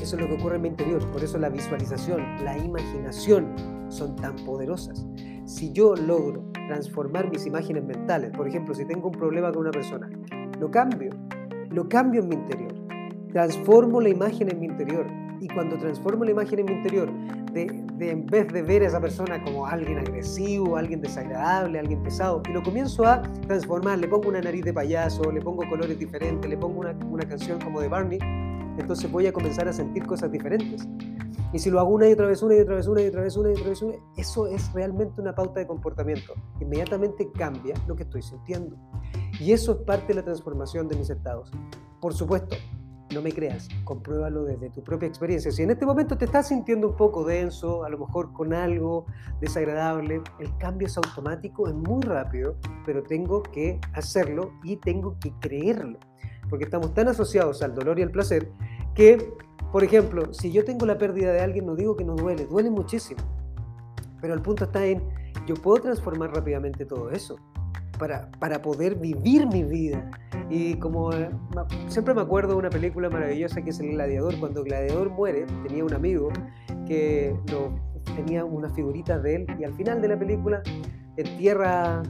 Eso 0.00 0.16
es 0.16 0.22
lo 0.22 0.28
que 0.28 0.34
ocurre 0.34 0.56
en 0.56 0.62
mi 0.62 0.68
interior. 0.68 1.04
Por 1.10 1.22
eso 1.22 1.38
la 1.38 1.48
visualización, 1.48 2.22
la 2.44 2.56
imaginación 2.56 3.52
son 3.88 4.16
tan 4.16 4.36
poderosas. 4.36 5.06
Si 5.44 5.72
yo 5.72 5.94
logro 5.94 6.47
transformar 6.68 7.30
mis 7.30 7.46
imágenes 7.46 7.84
mentales, 7.84 8.30
por 8.36 8.46
ejemplo, 8.46 8.74
si 8.74 8.84
tengo 8.84 9.08
un 9.08 9.14
problema 9.14 9.50
con 9.50 9.62
una 9.62 9.70
persona, 9.70 10.08
lo 10.60 10.70
cambio, 10.70 11.10
lo 11.70 11.88
cambio 11.88 12.22
en 12.22 12.28
mi 12.28 12.34
interior. 12.36 12.74
Transformo 13.32 14.00
la 14.00 14.10
imagen 14.10 14.50
en 14.50 14.60
mi 14.60 14.66
interior. 14.66 15.06
Y 15.40 15.48
cuando 15.48 15.78
transformo 15.78 16.24
la 16.24 16.32
imagen 16.32 16.60
en 16.60 16.66
mi 16.66 16.72
interior, 16.72 17.10
de, 17.52 17.66
de, 17.94 18.10
en 18.10 18.26
vez 18.26 18.48
de 18.48 18.62
ver 18.62 18.82
a 18.82 18.86
esa 18.86 19.00
persona 19.00 19.42
como 19.42 19.66
alguien 19.66 19.98
agresivo, 19.98 20.76
alguien 20.76 21.00
desagradable, 21.00 21.78
alguien 21.78 22.02
pesado, 22.02 22.42
y 22.48 22.52
lo 22.52 22.62
comienzo 22.62 23.04
a 23.06 23.22
transformar, 23.46 23.98
le 23.98 24.08
pongo 24.08 24.28
una 24.28 24.40
nariz 24.40 24.64
de 24.64 24.72
payaso, 24.72 25.30
le 25.30 25.40
pongo 25.40 25.68
colores 25.68 25.98
diferentes, 25.98 26.50
le 26.50 26.56
pongo 26.56 26.80
una, 26.80 26.96
una 27.08 27.24
canción 27.24 27.60
como 27.60 27.80
de 27.80 27.88
Barney, 27.88 28.18
entonces 28.78 29.10
voy 29.10 29.26
a 29.26 29.32
comenzar 29.32 29.68
a 29.68 29.72
sentir 29.72 30.04
cosas 30.06 30.32
diferentes. 30.32 30.88
Y 31.52 31.58
si 31.58 31.70
lo 31.70 31.80
hago 31.80 31.90
una 31.90 32.08
y 32.08 32.12
otra 32.12 32.26
vez, 32.26 32.42
una 32.42 32.54
y 32.54 32.60
otra 32.60 32.76
vez, 32.76 32.86
una 32.86 33.02
y 33.02 33.06
otra 33.06 33.22
vez, 33.22 33.36
una 33.36 33.48
y 33.50 33.52
otra 33.52 33.68
vez, 33.68 33.82
eso 34.16 34.46
es 34.46 34.72
realmente 34.72 35.20
una 35.20 35.34
pauta 35.34 35.60
de 35.60 35.66
comportamiento. 35.66 36.34
Inmediatamente 36.60 37.30
cambia 37.32 37.74
lo 37.86 37.96
que 37.96 38.02
estoy 38.02 38.22
sintiendo. 38.22 38.76
Y 39.40 39.52
eso 39.52 39.72
es 39.72 39.78
parte 39.78 40.08
de 40.08 40.14
la 40.14 40.24
transformación 40.24 40.88
de 40.88 40.96
mis 40.96 41.08
estados. 41.08 41.50
Por 42.00 42.12
supuesto, 42.12 42.56
no 43.14 43.22
me 43.22 43.32
creas, 43.32 43.68
compruébalo 43.84 44.44
desde 44.44 44.68
tu 44.70 44.82
propia 44.82 45.08
experiencia. 45.08 45.50
Si 45.50 45.62
en 45.62 45.70
este 45.70 45.86
momento 45.86 46.18
te 46.18 46.26
estás 46.26 46.48
sintiendo 46.48 46.88
un 46.88 46.96
poco 46.96 47.24
denso, 47.24 47.84
a 47.84 47.88
lo 47.88 47.98
mejor 47.98 48.32
con 48.32 48.52
algo 48.52 49.06
desagradable, 49.40 50.20
el 50.38 50.56
cambio 50.58 50.86
es 50.86 50.96
automático, 50.96 51.68
es 51.68 51.74
muy 51.74 52.02
rápido, 52.02 52.56
pero 52.84 53.02
tengo 53.02 53.42
que 53.42 53.80
hacerlo 53.94 54.52
y 54.62 54.76
tengo 54.76 55.16
que 55.20 55.32
creerlo. 55.40 55.98
Porque 56.50 56.64
estamos 56.64 56.92
tan 56.92 57.08
asociados 57.08 57.62
al 57.62 57.74
dolor 57.74 57.98
y 57.98 58.02
al 58.02 58.10
placer 58.10 58.50
que, 58.94 59.32
por 59.72 59.84
ejemplo, 59.84 60.32
si 60.32 60.50
yo 60.50 60.64
tengo 60.64 60.86
la 60.86 60.98
pérdida 60.98 61.32
de 61.32 61.40
alguien, 61.40 61.66
no 61.66 61.74
digo 61.74 61.96
que 61.96 62.04
no 62.04 62.14
duele, 62.14 62.46
duele 62.46 62.70
muchísimo. 62.70 63.20
Pero 64.20 64.34
el 64.34 64.40
punto 64.40 64.64
está 64.64 64.84
en, 64.84 65.02
yo 65.46 65.54
puedo 65.54 65.82
transformar 65.82 66.34
rápidamente 66.34 66.84
todo 66.84 67.10
eso 67.10 67.36
para, 67.98 68.30
para 68.38 68.62
poder 68.62 68.94
vivir 68.94 69.46
mi 69.46 69.62
vida. 69.62 70.10
Y 70.50 70.74
como 70.76 71.12
eh, 71.12 71.28
siempre 71.88 72.14
me 72.14 72.22
acuerdo 72.22 72.52
de 72.52 72.58
una 72.58 72.70
película 72.70 73.10
maravillosa 73.10 73.62
que 73.62 73.70
es 73.70 73.80
El 73.80 73.90
Gladiador. 73.90 74.38
Cuando 74.40 74.64
Gladiador 74.64 75.10
muere, 75.10 75.46
tenía 75.66 75.84
un 75.84 75.94
amigo 75.94 76.30
que 76.86 77.36
tenía 78.16 78.44
unas 78.44 78.72
figuritas 78.72 79.22
de 79.22 79.36
él 79.36 79.46
y 79.58 79.64
al 79.64 79.74
final 79.74 80.00
de 80.00 80.08
la 80.08 80.18
película 80.18 80.62
entierra 81.16 82.02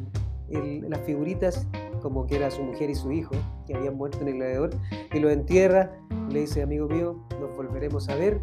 las 0.50 1.00
figuritas 1.00 1.66
como 2.00 2.26
que 2.26 2.36
era 2.36 2.50
su 2.50 2.62
mujer 2.62 2.90
y 2.90 2.94
su 2.94 3.12
hijo 3.12 3.34
que 3.66 3.74
habían 3.74 3.96
muerto 3.96 4.18
en 4.20 4.28
el 4.28 4.34
gladiador 4.34 4.70
y 5.12 5.18
lo 5.18 5.30
entierra 5.30 5.92
le 6.30 6.40
dice 6.40 6.62
amigo 6.62 6.88
mío 6.88 7.16
nos 7.40 7.56
volveremos 7.56 8.08
a 8.08 8.16
ver 8.16 8.40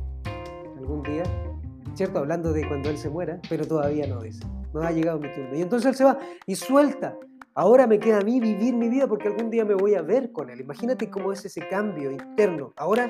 algún 0.78 1.04
día 1.04 1.24
cierto 1.94 2.20
hablando 2.20 2.54
de 2.54 2.68
cuando 2.68 2.90
él 2.90 2.98
se 2.98 3.10
muera 3.10 3.40
pero 3.50 3.66
todavía 3.66 4.08
no 4.08 4.22
dice 4.22 4.46
no 4.74 4.82
ha 4.82 4.92
llegado 4.92 5.20
mi 5.20 5.32
turno 5.34 5.56
y 5.56 5.62
entonces 5.62 5.90
él 5.90 5.96
se 5.96 6.04
va 6.04 6.18
y 6.46 6.56
suelta 6.56 7.18
Ahora 7.58 7.88
me 7.88 8.00
queda 8.00 8.18
a 8.18 8.22
mí 8.22 8.42
vivir 8.42 8.76
mi 8.76 8.90
vida 8.90 9.08
porque 9.08 9.30
algún 9.30 9.50
día 9.50 9.64
me 9.64 9.76
voy 9.76 9.96
a 9.96 10.02
ver 10.02 10.34
con 10.34 10.50
Él. 10.50 10.60
Imagínate 10.60 11.10
cómo 11.10 11.32
es 11.32 11.46
ese 11.46 11.66
cambio 11.70 12.12
interno. 12.12 12.74
Ahora 12.76 13.10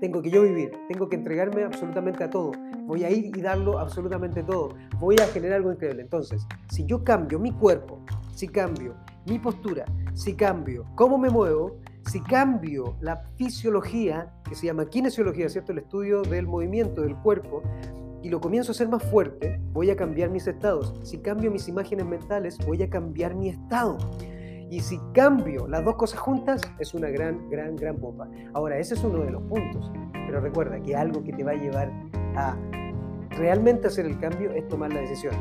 tengo 0.00 0.22
que 0.22 0.30
yo 0.30 0.44
vivir, 0.44 0.72
tengo 0.88 1.10
que 1.10 1.16
entregarme 1.16 1.62
absolutamente 1.62 2.24
a 2.24 2.30
todo. 2.30 2.52
Voy 2.86 3.04
a 3.04 3.10
ir 3.10 3.36
y 3.36 3.42
darlo 3.42 3.78
absolutamente 3.78 4.42
todo. 4.42 4.70
Voy 4.98 5.16
a 5.20 5.26
generar 5.26 5.58
algo 5.58 5.70
increíble. 5.70 6.00
Entonces, 6.00 6.46
si 6.70 6.86
yo 6.86 7.04
cambio 7.04 7.38
mi 7.38 7.52
cuerpo, 7.52 8.02
si 8.34 8.48
cambio 8.48 8.96
mi 9.26 9.38
postura, 9.38 9.84
si 10.14 10.34
cambio 10.34 10.86
cómo 10.94 11.18
me 11.18 11.30
muevo, 11.30 11.78
si 12.06 12.20
cambio 12.20 12.96
la 13.00 13.16
fisiología, 13.36 14.32
que 14.48 14.54
se 14.54 14.66
llama 14.66 14.86
kinesiología, 14.86 15.48
¿cierto? 15.48 15.72
El 15.72 15.78
estudio 15.78 16.22
del 16.22 16.46
movimiento 16.46 17.02
del 17.02 17.16
cuerpo, 17.16 17.62
y 18.22 18.28
lo 18.28 18.40
comienzo 18.40 18.70
a 18.70 18.74
hacer 18.74 18.88
más 18.88 19.02
fuerte, 19.02 19.60
voy 19.72 19.90
a 19.90 19.96
cambiar 19.96 20.30
mis 20.30 20.46
estados. 20.46 20.94
Si 21.02 21.18
cambio 21.18 21.50
mis 21.50 21.66
imágenes 21.68 22.06
mentales, 22.06 22.56
voy 22.64 22.82
a 22.82 22.88
cambiar 22.88 23.34
mi 23.34 23.48
estado. 23.48 23.98
Y 24.70 24.80
si 24.80 24.98
cambio 25.12 25.66
las 25.66 25.84
dos 25.84 25.96
cosas 25.96 26.20
juntas, 26.20 26.62
es 26.78 26.94
una 26.94 27.08
gran, 27.08 27.50
gran, 27.50 27.76
gran 27.76 28.00
bomba. 28.00 28.28
Ahora, 28.54 28.78
ese 28.78 28.94
es 28.94 29.04
uno 29.04 29.18
de 29.24 29.30
los 29.32 29.42
puntos. 29.42 29.90
Pero 30.12 30.40
recuerda 30.40 30.80
que 30.80 30.94
algo 30.94 31.22
que 31.24 31.32
te 31.32 31.42
va 31.42 31.50
a 31.50 31.56
llevar 31.56 31.92
a 32.36 32.56
realmente 33.30 33.88
hacer 33.88 34.06
el 34.06 34.18
cambio 34.18 34.52
es 34.52 34.66
tomar 34.68 34.92
la 34.92 35.00
decisión. 35.00 35.34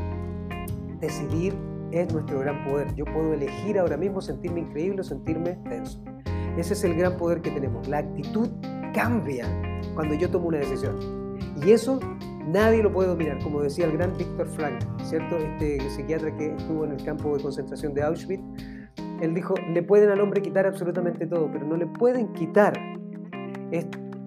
Decidir 1.00 1.54
es 1.92 2.14
nuestro 2.14 2.40
gran 2.40 2.64
poder. 2.66 2.94
Yo 2.96 3.06
puedo 3.06 3.34
elegir 3.34 3.80
ahora 3.80 3.98
mismo 3.98 4.22
sentirme 4.22 4.62
increíble 4.62 5.02
o 5.02 5.04
sentirme 5.04 5.58
tenso. 5.70 6.04
Ese 6.58 6.74
es 6.74 6.84
el 6.84 6.96
gran 6.96 7.18
poder 7.18 7.42
que 7.42 7.52
tenemos. 7.52 7.88
La 7.88 8.00
actitud 8.00 8.50
cambia 8.94 9.46
cuando 9.96 10.16
yo 10.16 10.30
tomo 10.30 10.48
una 10.48 10.58
decisión. 10.58 10.98
Y 11.66 11.72
eso 11.72 12.00
Nadie 12.48 12.82
lo 12.82 12.92
puede 12.92 13.10
dominar, 13.10 13.40
como 13.44 13.62
decía 13.62 13.86
el 13.86 13.94
gran 13.94 14.18
Víctor 14.18 14.48
Frank, 14.48 14.84
¿cierto? 15.04 15.38
Este 15.38 15.80
psiquiatra 15.90 16.36
que 16.36 16.48
estuvo 16.56 16.86
en 16.86 16.94
el 16.94 17.04
campo 17.04 17.38
de 17.38 17.44
concentración 17.44 17.94
de 17.94 18.02
Auschwitz. 18.02 18.42
Él 19.22 19.36
dijo, 19.36 19.54
le 19.72 19.84
pueden 19.84 20.10
al 20.10 20.20
hombre 20.20 20.42
quitar 20.42 20.66
absolutamente 20.66 21.28
todo, 21.28 21.50
pero 21.52 21.66
no 21.66 21.78
le 21.78 21.86
pueden 21.86 22.34
quitar 22.34 22.74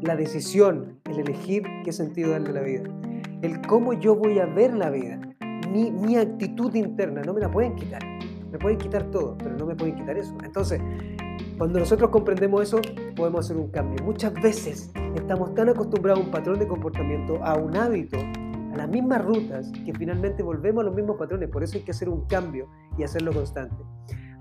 la 0.00 0.16
decisión, 0.16 1.00
el 1.11 1.21
elegir 1.21 1.64
qué 1.85 1.92
sentido 1.92 2.30
darle 2.30 2.50
a 2.50 2.52
la 2.52 2.61
vida, 2.61 2.83
el 3.42 3.61
cómo 3.62 3.92
yo 3.92 4.14
voy 4.14 4.38
a 4.38 4.47
ver 4.47 4.75
la 4.75 4.90
vida, 4.90 5.21
mi, 5.74 5.90
mi 5.90 6.16
actitud 6.16 6.72
interna, 6.74 7.22
no 7.22 7.34
me 7.34 7.40
la 7.40 7.50
pueden 7.50 7.74
quitar. 7.74 8.00
Me 8.52 8.58
pueden 8.58 8.78
quitar 8.78 9.10
todo, 9.10 9.36
pero 9.36 9.56
no 9.56 9.66
me 9.66 9.74
pueden 9.74 9.96
quitar 9.96 10.16
eso. 10.16 10.32
Entonces, 10.44 10.80
cuando 11.58 11.80
nosotros 11.80 12.10
comprendemos 12.10 12.62
eso, 12.62 12.80
podemos 13.16 13.44
hacer 13.44 13.56
un 13.56 13.68
cambio. 13.72 14.04
Muchas 14.04 14.32
veces 14.34 14.92
estamos 15.16 15.52
tan 15.56 15.68
acostumbrados 15.68 16.22
a 16.22 16.24
un 16.24 16.30
patrón 16.30 16.60
de 16.60 16.68
comportamiento, 16.68 17.44
a 17.44 17.56
un 17.56 17.76
hábito, 17.76 18.16
a 18.72 18.76
las 18.76 18.88
mismas 18.88 19.24
rutas, 19.24 19.72
que 19.84 19.92
finalmente 19.92 20.44
volvemos 20.44 20.82
a 20.82 20.86
los 20.86 20.94
mismos 20.94 21.16
patrones. 21.16 21.48
Por 21.50 21.64
eso 21.64 21.76
hay 21.78 21.82
que 21.82 21.90
hacer 21.90 22.08
un 22.08 22.24
cambio 22.26 22.68
y 22.96 23.02
hacerlo 23.02 23.32
constante. 23.32 23.74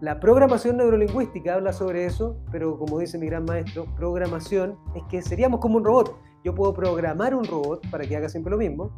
La 0.01 0.19
programación 0.19 0.77
neurolingüística 0.77 1.55
habla 1.55 1.73
sobre 1.73 2.05
eso, 2.05 2.37
pero 2.51 2.77
como 2.77 2.99
dice 2.99 3.17
mi 3.17 3.25
gran 3.25 3.45
maestro, 3.45 3.87
programación 3.95 4.77
es 4.95 5.01
que 5.09 5.23
seríamos 5.23 5.59
como 5.59 5.77
un 5.77 5.85
robot. 5.85 6.15
Yo 6.43 6.53
puedo 6.53 6.75
programar 6.75 7.33
un 7.33 7.45
robot 7.45 7.89
para 7.89 8.05
que 8.05 8.15
haga 8.15 8.29
siempre 8.29 8.51
lo 8.51 8.57
mismo, 8.57 8.91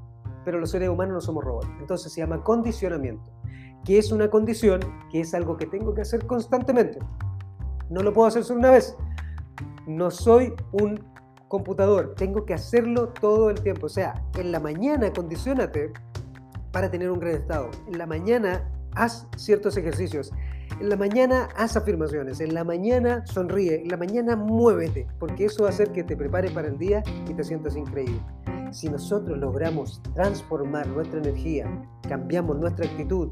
pero 0.45 0.59
los 0.59 0.71
seres 0.71 0.89
humanos 0.89 1.15
no 1.15 1.21
somos 1.21 1.43
robots. 1.43 1.67
Entonces 1.79 2.13
se 2.13 2.21
llama 2.21 2.43
condicionamiento, 2.43 3.31
que 3.83 3.97
es 3.97 4.11
una 4.11 4.29
condición, 4.29 4.79
que 5.11 5.21
es 5.21 5.33
algo 5.33 5.57
que 5.57 5.65
tengo 5.65 5.93
que 5.93 6.01
hacer 6.01 6.25
constantemente. 6.25 6.99
No 7.89 8.01
lo 8.01 8.13
puedo 8.13 8.27
hacer 8.27 8.43
solo 8.43 8.59
una 8.59 8.71
vez. 8.71 8.95
No 9.87 10.11
soy 10.11 10.53
un 10.71 11.03
computador, 11.47 12.15
tengo 12.15 12.45
que 12.45 12.53
hacerlo 12.53 13.09
todo 13.09 13.49
el 13.49 13.61
tiempo. 13.61 13.87
O 13.87 13.89
sea, 13.89 14.23
en 14.37 14.51
la 14.51 14.59
mañana 14.59 15.11
condicionate 15.11 15.91
para 16.71 16.89
tener 16.89 17.11
un 17.11 17.19
gran 17.19 17.35
estado. 17.35 17.69
En 17.87 17.97
la 17.97 18.05
mañana 18.05 18.69
haz 18.95 19.27
ciertos 19.37 19.77
ejercicios. 19.77 20.31
En 20.79 20.89
la 20.89 20.97
mañana 20.97 21.47
haz 21.55 21.77
afirmaciones. 21.77 22.39
En 22.41 22.53
la 22.53 22.63
mañana 22.63 23.25
sonríe. 23.25 23.81
En 23.81 23.89
la 23.89 23.97
mañana 23.97 24.35
muévete, 24.35 25.07
porque 25.19 25.45
eso 25.45 25.63
va 25.63 25.69
a 25.69 25.71
hacer 25.71 25.91
que 25.91 26.03
te 26.03 26.17
prepares 26.17 26.51
para 26.51 26.67
el 26.67 26.77
día 26.77 27.03
y 27.29 27.33
te 27.33 27.43
sientas 27.43 27.75
increíble. 27.75 28.19
Si 28.75 28.89
nosotros 28.89 29.37
logramos 29.37 30.01
transformar 30.13 30.85
nuestra 30.87 31.19
energía, 31.19 31.65
cambiamos 32.09 32.57
nuestra 32.57 32.85
actitud, 32.85 33.29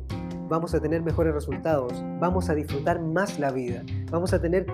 vamos 0.48 0.74
a 0.74 0.80
tener 0.80 1.04
mejores 1.04 1.34
resultados, 1.34 2.02
vamos 2.22 2.50
a 2.50 2.56
disfrutar 2.56 3.02
más 3.02 3.38
la 3.40 3.52
vida, 3.52 3.84
vamos 4.10 4.32
a 4.32 4.42
tener 4.42 4.66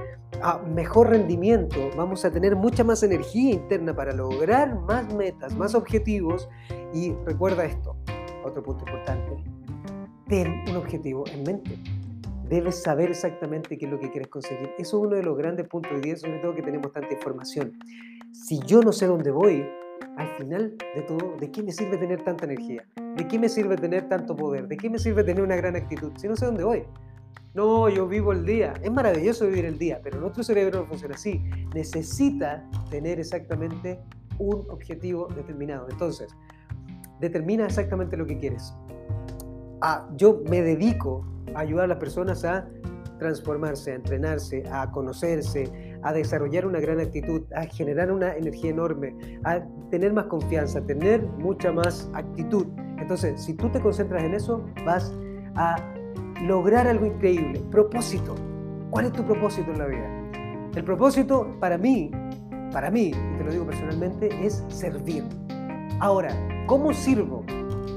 ah, 0.44 0.62
mejor 0.76 1.10
rendimiento, 1.10 1.90
vamos 1.98 2.24
a 2.24 2.30
tener 2.30 2.56
mucha 2.56 2.84
más 2.84 3.02
energía 3.02 3.54
interna 3.54 3.96
para 3.96 4.14
lograr 4.14 4.80
más 4.82 5.12
metas, 5.16 5.56
más 5.56 5.74
objetivos. 5.74 6.48
Y 6.94 7.14
recuerda 7.26 7.66
esto, 7.66 7.96
otro 8.46 8.62
punto 8.62 8.86
importante, 8.86 9.44
ten 10.28 10.64
un 10.70 10.76
objetivo 10.76 11.24
en 11.34 11.42
mente. 11.42 11.80
Debes 12.48 12.84
saber 12.84 13.10
exactamente 13.10 13.76
qué 13.76 13.88
es 13.88 13.92
lo 13.92 14.00
que 14.00 14.12
quieres 14.12 14.28
conseguir. 14.28 14.70
Eso 14.78 15.00
es 15.00 15.08
uno 15.08 15.16
de 15.16 15.24
los 15.24 15.36
grandes 15.36 15.68
puntos 15.68 15.94
de 15.94 16.02
día, 16.02 16.16
sobre 16.16 16.38
todo 16.38 16.54
que 16.54 16.62
tenemos 16.62 16.92
tanta 16.92 17.12
información. 17.12 17.74
Si 18.32 18.60
yo 18.68 18.84
no 18.84 18.92
sé 18.92 19.08
dónde 19.08 19.32
voy, 19.32 19.66
al 20.20 20.28
final 20.36 20.76
de 20.96 21.02
todo, 21.04 21.38
¿de 21.40 21.50
qué 21.50 21.64
me 21.64 21.72
sirve 21.72 21.98
tener 21.98 22.22
tanta 22.24 22.44
energía? 22.44 22.84
¿De 23.16 23.26
qué 23.26 23.40
me 23.40 23.48
sirve 23.48 23.78
tener 23.78 24.10
tanto 24.10 24.36
poder? 24.36 24.68
¿De 24.68 24.76
qué 24.76 24.90
me 24.90 25.00
sirve 25.00 25.24
tener 25.24 25.42
una 25.42 25.56
gran 25.56 25.78
actitud 25.78 26.12
si 26.18 26.28
no 26.28 26.36
sé 26.36 26.46
dónde 26.46 26.66
voy? 26.66 26.84
No, 27.54 27.88
yo 27.88 28.06
vivo 28.06 28.34
el 28.34 28.46
día. 28.46 28.74
Es 28.84 28.92
maravilloso 28.92 29.48
vivir 29.48 29.64
el 29.64 29.80
día, 29.80 30.02
pero 30.04 30.20
nuestro 30.20 30.44
cerebro 30.44 30.82
no 30.82 30.86
funciona 30.88 31.16
así. 31.16 31.42
Necesita 31.74 32.70
tener 32.90 33.18
exactamente 33.18 33.98
un 34.40 34.66
objetivo 34.70 35.30
determinado. 35.34 35.88
Entonces, 35.90 36.36
determina 37.22 37.66
exactamente 37.66 38.18
lo 38.18 38.26
que 38.26 38.38
quieres. 38.38 38.74
Ah, 39.82 40.10
yo 40.18 40.42
me 40.50 40.62
dedico 40.62 41.26
a 41.56 41.62
ayudar 41.62 41.86
a 41.86 41.88
las 41.88 41.98
personas 41.98 42.44
a 42.44 42.68
transformarse, 43.20 43.94
a 43.94 43.96
entrenarse, 43.96 44.64
a 44.70 44.92
conocerse, 44.92 45.89
a 46.04 46.14
desarrollar 46.14 46.66
una 46.66 46.80
gran 46.80 47.00
actitud, 47.00 47.44
a 47.54 47.66
generar 47.66 48.12
una 48.12 48.36
energía 48.36 48.72
enorme, 48.72 49.16
a 49.44 49.62
tener 49.90 50.14
más 50.14 50.26
confianza, 50.26 50.80
a 50.80 50.86
tener 50.86 51.24
mucha 51.40 51.72
más 51.72 52.10
actitud. 52.14 52.68
Entonces, 52.98 53.42
si 53.42 53.54
tú 53.54 53.70
te 53.70 53.80
concentras 53.80 54.24
en 54.24 54.34
eso, 54.34 54.66
vas 54.86 55.14
a 55.56 55.78
lograr 56.42 56.88
algo 56.88 57.06
increíble. 57.06 57.62
Propósito. 57.72 58.36
¿Cuál 58.90 59.06
es 59.06 59.14
tu 59.14 59.24
propósito 59.24 59.72
en 59.72 59.78
la 59.78 59.86
vida? 59.86 60.10
El 60.76 60.84
propósito 60.84 61.56
para 61.60 61.78
mí, 61.78 62.12
para 62.72 62.90
mí, 62.90 63.08
y 63.08 63.38
te 63.38 63.44
lo 63.44 63.52
digo 63.52 63.66
personalmente, 63.66 64.30
es 64.44 64.64
servir. 64.68 65.24
Ahora, 66.00 66.30
¿cómo 66.66 66.94
sirvo? 66.94 67.44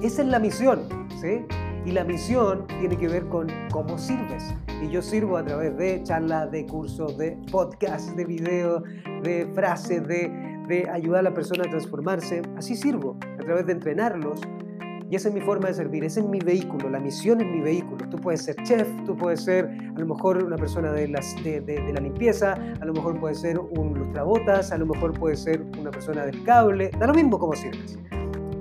Esa 0.02 0.22
es 0.22 0.28
la 0.28 0.38
misión, 0.38 0.80
¿sí? 1.20 1.44
Y 1.84 1.92
la 1.92 2.04
misión 2.04 2.66
tiene 2.80 2.96
que 2.96 3.08
ver 3.08 3.28
con 3.28 3.46
cómo 3.70 3.96
sirves. 3.98 4.54
Y 4.82 4.90
yo 4.90 5.00
sirvo 5.00 5.36
a 5.36 5.44
través 5.44 5.76
de 5.76 6.02
charlas, 6.02 6.50
de 6.50 6.66
cursos, 6.66 7.16
de 7.16 7.38
podcasts, 7.50 8.14
de 8.16 8.24
videos, 8.24 8.82
de 9.22 9.48
frases, 9.54 10.06
de, 10.08 10.28
de 10.68 10.90
ayudar 10.90 11.20
a 11.20 11.22
la 11.22 11.34
persona 11.34 11.64
a 11.64 11.70
transformarse. 11.70 12.42
Así 12.56 12.74
sirvo, 12.74 13.16
a 13.38 13.44
través 13.44 13.66
de 13.66 13.72
entrenarlos, 13.72 14.40
y 15.12 15.14
esa 15.14 15.28
es 15.28 15.34
mi 15.34 15.42
forma 15.42 15.68
de 15.68 15.74
servir, 15.74 16.02
ese 16.04 16.20
es 16.20 16.26
mi 16.26 16.38
vehículo, 16.38 16.88
la 16.88 16.98
misión 16.98 17.38
es 17.42 17.46
mi 17.46 17.60
vehículo. 17.60 18.08
Tú 18.08 18.16
puedes 18.16 18.44
ser 18.44 18.56
chef, 18.62 18.88
tú 19.04 19.14
puedes 19.14 19.44
ser 19.44 19.66
a 19.66 20.00
lo 20.00 20.06
mejor 20.06 20.42
una 20.42 20.56
persona 20.56 20.90
de, 20.90 21.06
las, 21.06 21.36
de, 21.44 21.60
de, 21.60 21.92
la 21.92 22.00
limpieza, 22.00 22.54
a 22.80 22.84
lo 22.86 22.94
mejor 22.94 23.20
puedes 23.20 23.38
ser 23.40 23.58
un 23.58 23.92
lustrabotas, 23.92 24.72
a 24.72 24.78
lo 24.78 24.86
mejor 24.86 25.12
puedes 25.12 25.40
ser 25.40 25.60
una 25.78 25.90
persona 25.90 26.24
del 26.24 26.42
cable, 26.44 26.90
da 26.98 27.08
lo 27.08 27.12
mismo 27.12 27.38
como 27.38 27.54
sirves. 27.54 27.98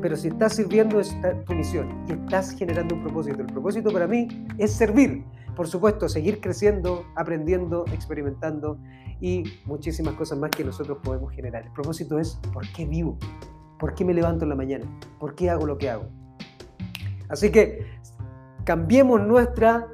Pero 0.02 0.18
si 0.18 0.28
estás 0.28 0.54
sirviendo 0.58 1.00
es 1.00 1.16
tu 1.46 1.54
misión 1.54 2.04
y 2.10 2.12
estás 2.12 2.52
generando 2.52 2.96
un 2.96 3.04
propósito. 3.04 3.40
El 3.40 3.48
propósito 3.48 3.90
para 3.90 4.06
mí 4.06 4.28
es 4.58 4.74
servir. 4.74 5.24
Por 5.56 5.68
supuesto, 5.68 6.10
seguir 6.10 6.42
creciendo, 6.42 7.06
aprendiendo, 7.16 7.86
experimentando 7.92 8.78
y 9.20 9.44
muchísimas 9.66 10.16
cosas 10.16 10.40
más 10.40 10.52
que 10.52 10.64
nosotros 10.64 10.98
podemos 11.04 11.32
generar. 11.32 11.64
El 11.64 11.72
propósito 11.72 12.20
es, 12.20 12.40
¿por 12.54 12.68
qué 12.74 12.86
vivo? 12.86 13.18
¿Por 13.80 13.94
qué 13.94 14.06
me 14.06 14.14
levanto 14.14 14.46
en 14.46 14.50
la 14.50 14.56
mañana? 14.56 14.86
¿Por 15.20 15.36
qué 15.36 15.50
hago 15.50 15.66
lo 15.66 15.78
que 15.78 15.90
hago? 15.90 16.06
Así 17.30 17.52
que 17.52 17.86
cambiemos 18.64 19.22
nuestra 19.22 19.88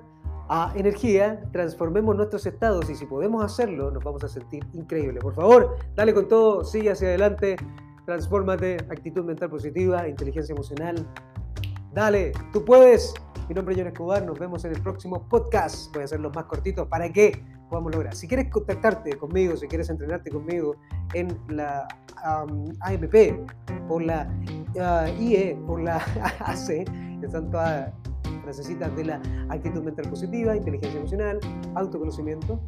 ah, 0.49 0.73
energía, 0.75 1.41
transformemos 1.51 2.15
nuestros 2.15 2.45
estados 2.45 2.89
y 2.89 2.95
si 2.95 3.05
podemos 3.05 3.43
hacerlo, 3.43 3.91
nos 3.91 4.03
vamos 4.03 4.23
a 4.23 4.27
sentir 4.27 4.65
increíble. 4.73 5.19
Por 5.19 5.35
favor, 5.35 5.77
dale 5.95 6.13
con 6.13 6.27
todo, 6.27 6.63
sigue 6.63 6.91
hacia 6.91 7.09
adelante, 7.09 7.57
transfórmate, 8.05 8.77
actitud 8.89 9.23
mental 9.23 9.49
positiva, 9.49 10.07
inteligencia 10.07 10.53
emocional. 10.53 11.05
Dale, 11.93 12.31
tú 12.53 12.63
puedes. 12.63 13.13
Mi 13.47 13.55
nombre 13.55 13.73
es 13.73 13.79
John 13.79 13.87
Escobar, 13.87 14.25
nos 14.25 14.37
vemos 14.37 14.65
en 14.65 14.75
el 14.75 14.81
próximo 14.81 15.25
podcast. 15.29 15.93
Voy 15.93 16.01
a 16.01 16.05
hacerlos 16.05 16.35
más 16.35 16.43
cortitos 16.45 16.85
para 16.89 17.09
que 17.13 17.45
podamos 17.69 17.95
lograr. 17.95 18.13
Si 18.13 18.27
quieres 18.27 18.49
contactarte 18.49 19.17
conmigo, 19.17 19.55
si 19.55 19.67
quieres 19.67 19.89
entrenarte 19.89 20.29
conmigo 20.29 20.75
en 21.13 21.29
la 21.47 21.87
AMP, 22.81 23.15
por 23.87 24.03
la 24.03 24.29
IE, 25.17 25.57
por 25.65 25.79
la 25.79 25.95
AC, 26.39 26.85
están 27.23 27.49
todas 27.49 27.93
necesitas 28.45 28.93
de 28.97 29.05
la 29.05 29.21
actitud 29.49 29.81
mental 29.81 30.09
positiva, 30.09 30.55
inteligencia 30.55 30.99
emocional, 30.99 31.39
autoconocimiento 31.75 32.59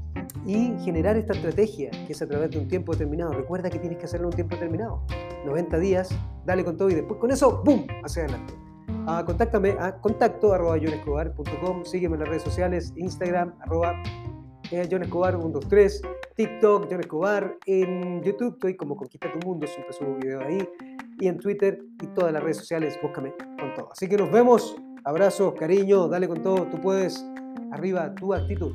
y 0.46 0.78
generar 0.84 1.18
esta 1.18 1.34
estrategia 1.34 1.92
que 1.92 2.14
es 2.14 2.22
a 2.22 2.28
través 2.28 2.52
de 2.52 2.58
un 2.58 2.70
tiempo 2.70 2.94
determinado. 2.94 3.34
Recuerda 3.34 3.70
que 3.70 3.80
tienes 3.80 3.98
que 3.98 4.06
hacerlo 4.06 4.28
en 4.28 4.34
un 4.34 4.36
tiempo 4.36 4.56
determinado. 4.56 5.04
90 5.46 5.78
días, 5.80 6.10
dale 6.46 6.64
con 6.64 6.78
todo 6.78 6.90
y 6.90 6.96
después 6.96 7.20
con 7.20 7.32
eso, 7.32 7.62
¡boom!, 7.66 7.86
hacia 8.04 8.24
adelante. 8.24 8.69
Uh, 9.06 9.26
contáctame 9.26 9.76
a 9.80 9.92
contacto 10.00 10.54
arroba 10.54 10.78
sígueme 11.84 12.16
en 12.16 12.20
las 12.20 12.30
redes 12.30 12.44
sociales, 12.44 12.94
Instagram, 12.96 13.54
arroba 13.62 14.02
eh, 14.72 14.88
John 14.90 15.02
Escobar 15.02 15.34
123, 15.34 16.02
TikTok, 16.36 16.88
John 16.90 17.00
Escobar, 17.00 17.58
en 17.66 18.22
YouTube 18.22 18.54
estoy 18.54 18.76
como 18.76 18.96
Conquista 18.96 19.32
tu 19.32 19.40
Mundo, 19.48 19.66
siempre 19.66 19.94
subo 19.94 20.16
video 20.18 20.42
ahí, 20.42 20.68
y 21.20 21.28
en 21.28 21.40
Twitter 21.40 21.80
y 22.02 22.08
todas 22.08 22.32
las 22.32 22.44
redes 22.44 22.58
sociales, 22.58 23.00
búscame 23.02 23.34
con 23.60 23.74
todo. 23.74 23.90
Así 23.92 24.08
que 24.08 24.16
nos 24.16 24.32
vemos, 24.32 24.76
abrazos, 25.06 25.54
cariño, 25.56 26.08
dale 26.08 26.28
con 26.28 26.44
todo, 26.44 26.68
tú 26.68 26.80
puedes, 26.80 27.26
arriba 27.72 28.14
tu 28.14 28.34
actitud. 28.34 28.74